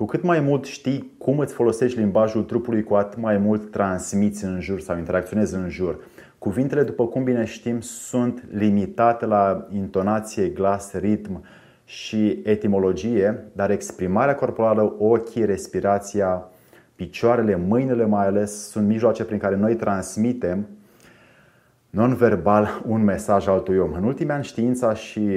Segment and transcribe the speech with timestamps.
[0.00, 4.44] Cu cât mai mult știi cum îți folosești limbajul trupului, cu atât mai mult transmiți
[4.44, 5.98] în jur sau interacționezi în jur.
[6.38, 11.44] Cuvintele, după cum bine știm, sunt limitate la intonație, glas, ritm
[11.84, 16.48] și etimologie, dar exprimarea corporală, ochii, respirația,
[16.96, 20.66] picioarele, mâinile mai ales, sunt mijloace prin care noi transmitem
[21.90, 23.92] non-verbal un mesaj altui om.
[23.92, 25.28] În ultimii ani, știința și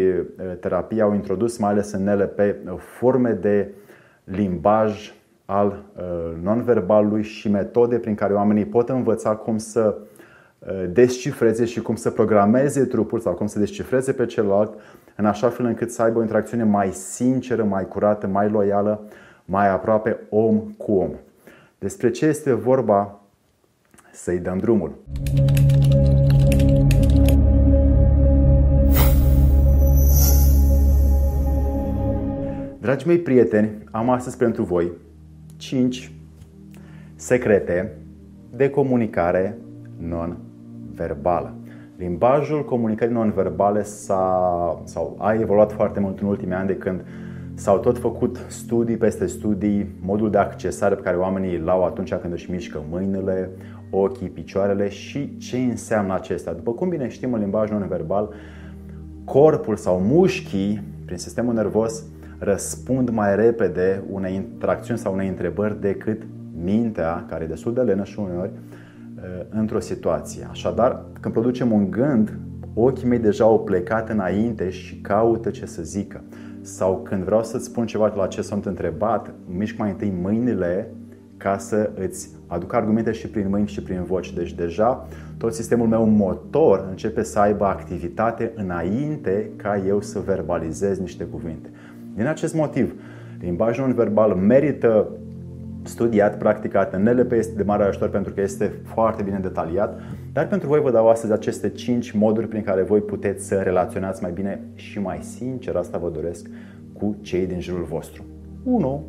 [0.60, 2.40] terapia au introdus, mai ales în NLP,
[2.78, 3.70] forme de
[4.24, 5.14] limbaj
[5.46, 5.84] al
[6.42, 9.96] non-verbalului și metode prin care oamenii pot învăța cum să
[10.92, 14.74] descifreze și cum să programeze trupul sau cum să descifreze pe celălalt
[15.16, 19.02] în așa fel încât să aibă o interacțiune mai sinceră, mai curată, mai loială,
[19.46, 21.10] mai aproape om cu om.
[21.80, 23.20] Despre ce este vorba?
[24.12, 24.92] Să-i dăm drumul.
[32.94, 34.92] Dragii mei prieteni, am astăzi pentru voi
[35.58, 36.12] 5
[37.16, 37.98] secrete
[38.56, 39.58] de comunicare
[39.98, 41.54] non-verbală.
[41.98, 47.06] Limbajul comunicării non-verbale s-a, sau a evoluat foarte mult în ultimii ani de când
[47.54, 52.14] s-au tot făcut studii peste studii, modul de accesare pe care oamenii îl au atunci
[52.14, 53.50] când își mișcă mâinile,
[53.90, 56.54] ochii, picioarele și ce înseamnă acestea.
[56.54, 58.30] După cum bine știm în limbajul non-verbal,
[59.24, 62.04] corpul sau mușchii prin sistemul nervos
[62.44, 66.22] răspund mai repede unei interacțiuni sau unei întrebări decât
[66.64, 70.48] mintea, care e destul de lenă și uneori, uh, într-o situație.
[70.50, 72.38] Așadar, când producem un gând,
[72.74, 76.22] ochii mei deja au plecat înainte și caută ce să zică.
[76.62, 80.90] Sau când vreau să-ți spun ceva la ce sunt întrebat, mișc mai întâi mâinile
[81.38, 84.34] ca să îți aduc argumente și prin mâini și prin voci.
[84.34, 91.00] Deci deja tot sistemul meu motor începe să aibă activitate înainte ca eu să verbalizez
[91.00, 91.70] niște cuvinte.
[92.16, 92.94] Din acest motiv,
[93.40, 95.08] limbajul non-verbal merită
[95.84, 96.94] studiat, practicat.
[96.94, 100.02] În NLP este de mare ajutor pentru că este foarte bine detaliat,
[100.34, 104.22] dar pentru voi vă dau astăzi aceste 5 moduri prin care voi puteți să relaționați
[104.22, 106.50] mai bine și mai sincer, asta vă doresc,
[106.94, 108.24] cu cei din jurul vostru.
[108.64, 109.04] 1.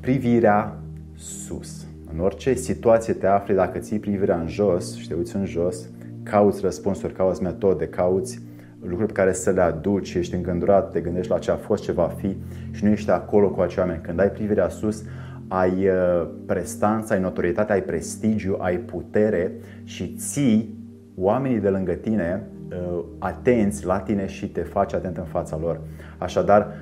[0.00, 0.78] Privirea
[1.14, 1.86] sus.
[2.12, 5.88] În orice situație te afli, dacă ții privirea în jos și te uiți în jos,
[6.22, 8.40] cauți răspunsuri, cauți metode, cauți
[8.80, 11.92] lucruri pe care să le aduci, ești îngândurat, te gândești la ce a fost, ce
[11.92, 12.36] va fi
[12.70, 14.00] și nu ești acolo cu acei oameni.
[14.02, 15.04] Când ai privirea sus,
[15.48, 19.52] ai uh, prestanță, ai notorietate, ai prestigiu, ai putere
[19.84, 20.76] și ții
[21.16, 25.80] oamenii de lângă tine uh, atenți la tine și te faci atent în fața lor.
[26.18, 26.72] Așadar,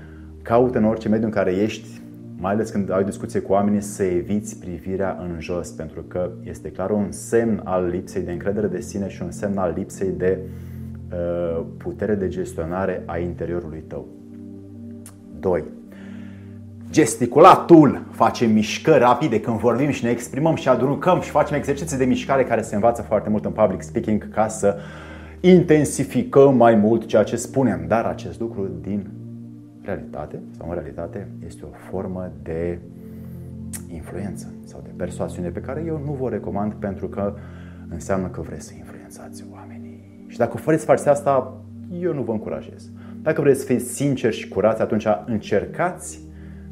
[0.42, 2.00] caută în orice mediu în care ești,
[2.38, 6.70] mai ales când ai discuție cu oamenii, să eviți privirea în jos, pentru că este
[6.70, 10.38] clar un semn al lipsei de încredere de sine și un semn al lipsei de
[10.42, 10.48] uh,
[11.76, 14.06] putere de gestionare a interiorului tău.
[15.40, 15.64] 2.
[16.90, 22.04] Gesticulatul face mișcări rapide când vorbim și ne exprimăm și adrucăm și facem exerciții de
[22.04, 24.76] mișcare care se învață foarte mult în public speaking ca să
[25.40, 27.84] intensificăm mai mult ceea ce spunem.
[27.88, 29.08] Dar acest lucru din
[29.82, 32.78] realitate sau în realitate este o formă de
[33.92, 37.34] influență sau de persoasiune pe care eu nu vă recomand pentru că
[37.88, 40.15] înseamnă că vreți să influențați oamenii.
[40.26, 41.60] Și dacă vreți să faceți asta,
[42.00, 42.90] eu nu vă încurajez.
[43.22, 46.20] Dacă vreți să fiți sinceri și curați, atunci încercați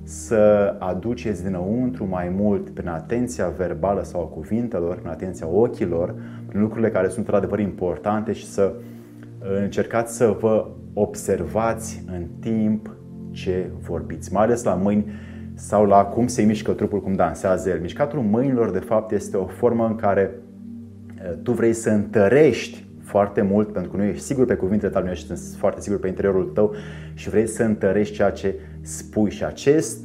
[0.02, 6.14] să aduceți dinăuntru mai mult prin atenția verbală sau a cuvintelor, prin atenția ochilor,
[6.46, 12.96] prin lucrurile care sunt într-adevăr importante și să uh, încercați să vă observați în timp
[13.30, 15.06] ce vorbiți, mai ales la mâini
[15.54, 17.80] sau la cum se mișcă trupul, cum dansează el.
[17.80, 22.83] Mișcatul mâinilor, de fapt, este o formă în care uh, tu vrei să întărești
[23.14, 26.08] foarte mult, pentru că nu ești sigur pe cuvintele tale, nu ești foarte sigur pe
[26.08, 26.74] interiorul tău
[27.14, 29.30] și vrei să întărești ceea ce spui.
[29.30, 29.98] Și acest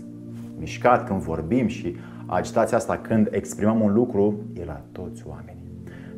[0.58, 5.68] mișcat când vorbim și agitația asta când exprimăm un lucru e la toți oamenii.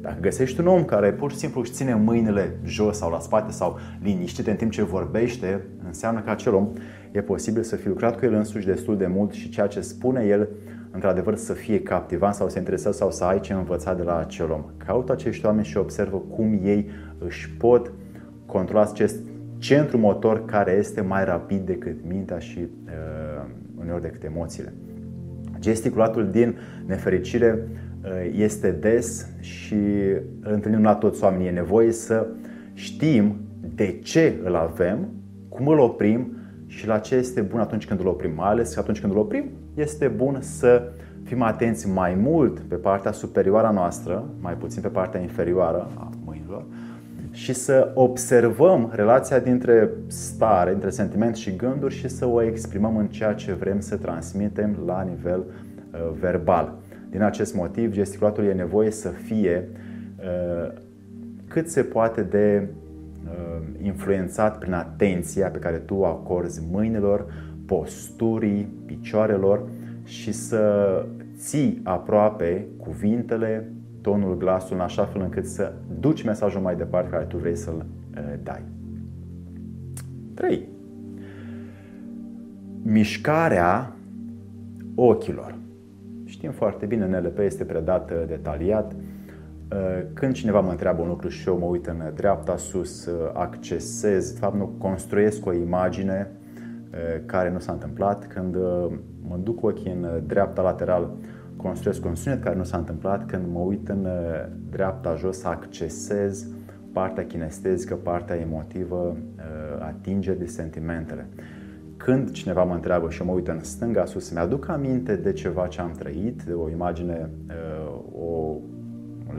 [0.02, 3.52] Dacă găsești un om care pur și simplu își ține mâinile jos sau la spate
[3.52, 6.68] sau liniștit în timp ce vorbește, înseamnă că acel om
[7.12, 10.26] e posibil să fi lucrat cu el însuși destul de mult și ceea ce spune
[10.26, 10.50] el
[10.92, 14.52] într-adevăr să fie captivant sau să intereseze sau să ai ce învăța de la acel
[14.52, 14.64] om.
[14.78, 17.92] Caută acești oameni și observă cum ei își pot
[18.46, 19.20] controla acest
[19.58, 23.50] centru motor care este mai rapid decât mintea și uh,
[23.80, 24.74] uneori decât emoțiile.
[25.60, 27.68] Gesticulatul din nefericire
[28.04, 29.76] uh, este des și
[30.42, 31.48] îl întâlnim la toți oamenii.
[31.48, 32.28] E nevoie să
[32.74, 33.36] știm
[33.76, 35.08] de ce îl avem,
[35.50, 36.36] cum îl oprim
[36.72, 38.32] și la ce este bun atunci când îl oprim.
[38.36, 40.92] Mai ales că atunci când îl oprim, este bun să
[41.24, 46.10] fim atenți mai mult pe partea superioară a noastră, mai puțin pe partea inferioară a
[46.26, 46.66] mâinilor
[47.32, 53.08] și să observăm relația dintre stare, între sentiment și gânduri și să o exprimăm în
[53.08, 56.74] ceea ce vrem să transmitem la nivel uh, verbal.
[57.10, 59.70] Din acest motiv, gesticulatul e nevoie să fie
[60.20, 60.74] uh,
[61.48, 62.91] cât se poate de uh,
[63.82, 67.26] influențat prin atenția pe care tu o acorzi mâinilor,
[67.66, 69.70] posturii, picioarelor
[70.04, 71.06] și să
[71.38, 77.24] ții aproape cuvintele, tonul, glasul, în așa fel încât să duci mesajul mai departe care
[77.24, 77.86] tu vrei să-l
[78.16, 78.62] uh, dai.
[80.34, 80.68] 3.
[82.84, 83.96] Mișcarea
[84.96, 85.56] ochilor.
[86.26, 88.96] Știm foarte bine, NLP este predat uh, detaliat.
[89.74, 94.32] Uh, când cineva mă întreabă un lucru și eu mă uit în dreapta sus, accesez,
[94.32, 96.32] de fapt nu construiesc o imagine
[97.26, 98.28] care nu s-a întâmplat.
[98.28, 98.56] Când
[99.28, 101.12] mă duc ochii în dreapta lateral,
[101.56, 103.26] construiesc un sunet care nu s-a întâmplat.
[103.26, 104.08] Când mă uit în
[104.70, 106.48] dreapta jos, accesez
[106.94, 109.18] partea kinestezică, partea emotivă,
[109.80, 111.28] atinge de sentimentele.
[111.98, 115.68] Când cineva mă întreabă și eu mă uit în stânga sus, mi-aduc aminte de ceva
[115.68, 117.30] ce am trăit, de o imagine,
[118.20, 118.58] o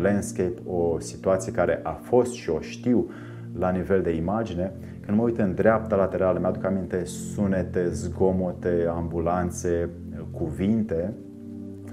[0.01, 3.11] landscape, o situație care a fost și o știu
[3.59, 4.73] la nivel de imagine.
[5.01, 9.89] Când mă uit în dreapta laterală, mi-aduc aminte sunete, zgomote, ambulanțe,
[10.31, 11.13] cuvinte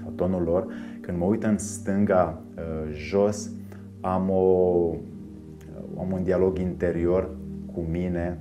[0.02, 0.66] sau tonul lor.
[1.00, 2.42] Când mă uit în stânga,
[2.92, 3.50] jos,
[4.00, 4.94] am, o,
[5.98, 7.30] am un dialog interior
[7.72, 8.38] cu mine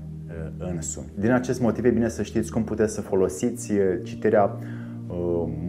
[0.57, 1.05] însumi.
[1.19, 3.73] Din acest motiv e bine să știți cum puteți să folosiți
[4.03, 4.57] citirea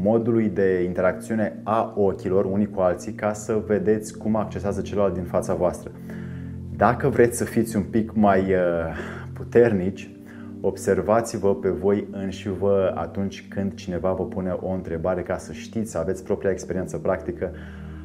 [0.03, 5.25] modului de interacțiune a ochilor unii cu alții ca să vedeți cum accesează celălalt din
[5.25, 5.91] fața voastră.
[6.77, 8.55] Dacă vreți să fiți un pic mai
[9.33, 10.11] puternici,
[10.61, 15.91] observați-vă pe voi înși vă atunci când cineva vă pune o întrebare ca să știți,
[15.91, 17.51] să aveți propria experiență practică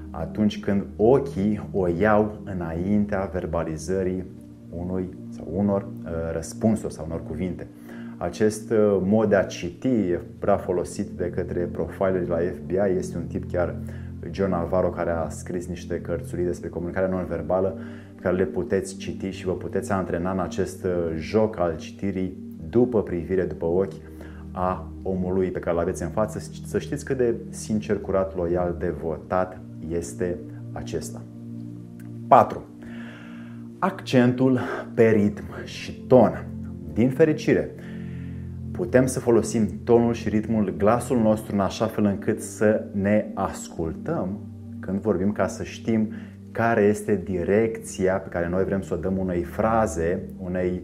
[0.10, 4.24] atunci când ochii o iau înaintea verbalizării
[4.70, 7.68] unui sau unor uh, răspunsuri sau unor cuvinte.
[8.18, 12.98] Acest uh, mod de a citi e prea folosit de către profileri la FBI.
[12.98, 13.76] Este un tip chiar,
[14.32, 17.80] John Alvaro, care a scris niște cărțuri despre comunicarea non-verbală
[18.16, 22.38] pe care le puteți citi și vă puteți antrena în acest uh, joc al citirii
[22.70, 23.94] după privire, după ochi
[24.52, 26.40] a omului pe care îl aveți în față.
[26.66, 29.60] Să știți cât de sincer, curat, loial, devotat
[29.90, 30.38] este
[30.72, 31.22] acesta.
[32.28, 32.64] 4
[33.86, 34.60] accentul
[34.94, 36.46] pe ritm și ton.
[36.94, 37.72] Din fericire,
[38.75, 44.39] putem să folosim tonul și ritmul glasul nostru în așa fel încât să ne ascultăm
[44.80, 46.13] când vorbim ca să știm
[46.51, 50.81] care este direcția pe care noi vrem să o dăm unei fraze, unei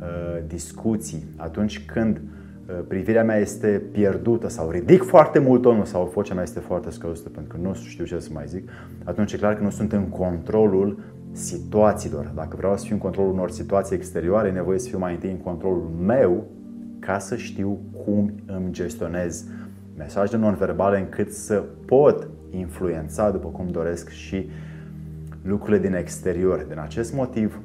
[0.00, 1.24] uh, discuții.
[1.36, 6.42] Atunci când uh, privirea mea este pierdută sau ridic foarte mult tonul sau vocea mea
[6.42, 8.68] este foarte scăzută pentru că nu știu ce să mai zic,
[9.04, 10.98] atunci e clar că nu sunt în controlul
[11.32, 12.32] situațiilor.
[12.34, 15.30] Dacă vreau să fiu în controlul unor situații exterioare, e nevoie să fiu mai întâi
[15.30, 16.46] în controlul meu
[17.06, 19.44] ca să știu cum îmi gestionez
[19.96, 24.48] mesajele non-verbale încât să pot influența după cum doresc și
[25.42, 26.66] lucrurile din exterior.
[26.68, 27.60] Din acest motiv,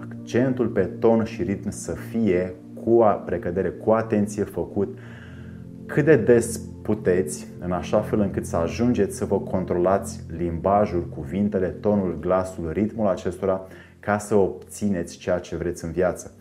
[0.00, 4.98] accentul pe ton și ritm să fie cu precădere, cu atenție făcut
[5.86, 11.66] cât de des puteți, în așa fel încât să ajungeți să vă controlați limbajul, cuvintele,
[11.66, 13.66] tonul, glasul, ritmul acestora,
[14.00, 16.32] ca să obțineți ceea ce vreți în viață.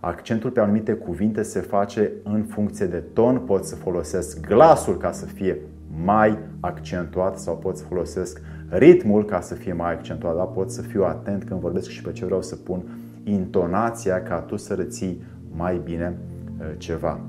[0.00, 5.12] Accentul pe anumite cuvinte se face în funcție de ton, pot să folosesc glasul ca
[5.12, 5.58] să fie
[6.04, 10.82] mai accentuat sau pot să folosesc ritmul ca să fie mai accentuat, dar pot să
[10.82, 12.82] fiu atent când vorbesc și pe ce vreau să pun
[13.24, 15.22] intonația ca tu să reții
[15.56, 16.16] mai bine
[16.60, 17.20] uh, ceva.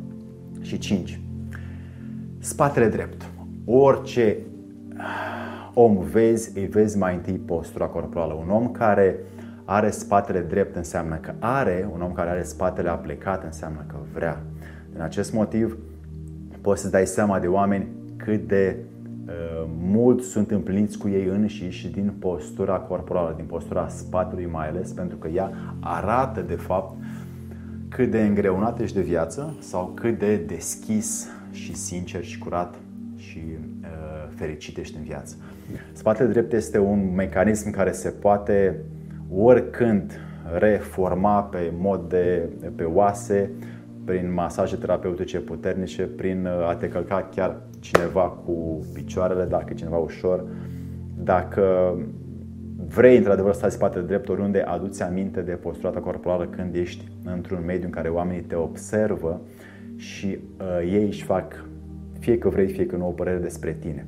[0.62, 1.20] Și 5
[2.40, 3.30] spatele drept.
[3.66, 4.38] Orice
[5.74, 8.34] om vezi, îi vezi mai întâi postura corporală.
[8.34, 9.20] Un om care
[9.72, 14.42] are spatele drept înseamnă că are, un om care are spatele aplecat înseamnă că vrea.
[14.92, 15.78] Din acest motiv
[16.62, 18.78] poți să dai seama de oameni cât de
[19.26, 24.68] uh, mult sunt împliniți cu ei înșiși și din postura corporală, din postura spatelui mai
[24.68, 26.98] ales, pentru că ea arată de fapt
[27.90, 32.76] cât de îngreunat ești de viață sau cât de deschis și sincer și curat
[33.16, 33.42] și
[33.82, 33.88] uh,
[34.36, 35.36] fericit ești în viață.
[35.92, 38.76] Spatele drept este un mecanism care se poate
[39.36, 40.20] oricând
[40.58, 43.52] reforma pe mod de pe oase,
[44.06, 50.46] prin masaje terapeutice puternice, prin a te călca chiar cineva cu picioarele, dacă cineva ușor,
[51.24, 51.96] dacă
[52.88, 57.12] vrei într-adevăr să stai spatele drept oriunde, aduți aminte de postura ta corporală când ești
[57.24, 59.42] într-un mediu în care oamenii te observă
[59.96, 61.66] și uh, ei își fac,
[62.20, 64.08] fie că vrei, fie că nu, o părere despre tine.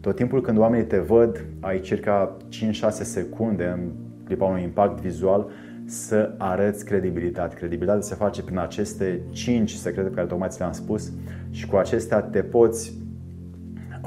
[0.00, 2.48] Tot timpul când oamenii te văd, ai circa 5-6
[2.90, 3.90] secunde în
[4.28, 5.50] clipa unui impact vizual,
[5.84, 7.54] să arăți credibilitate.
[7.54, 11.12] Credibilitatea se face prin aceste 5 secrete pe care tocmai ți le-am spus
[11.50, 12.92] și cu acestea te poți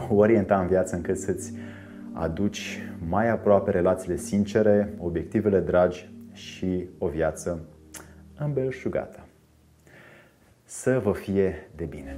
[0.10, 1.54] orienta în viață încât să-ți
[2.14, 7.60] aduci mai aproape relațiile sincere, obiectivele dragi și o viață
[8.38, 9.20] îmbelșugată.
[10.64, 12.18] Să vă fie de bine!